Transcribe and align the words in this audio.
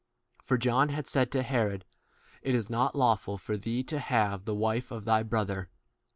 For 0.43 0.57
John 0.57 0.89
had 0.89 1.05
said 1.07 1.31
to 1.31 1.43
Herod, 1.43 1.85
It 2.41 2.55
is 2.55 2.71
not 2.71 2.95
lawful 2.95 3.37
for 3.37 3.55
thee 3.55 3.83
to 3.83 3.99
have 3.99 4.45
the 4.45 4.55
wife 4.55 4.89
of 4.89 5.05
thy 5.05 5.21
bro 5.21 5.41
19 5.41 5.47
ther. 5.55 5.69